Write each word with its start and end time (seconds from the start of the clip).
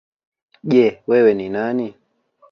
Je! 0.71 0.85
Wewe 1.09 1.31
ni 1.35 1.47
nani? 1.55 1.87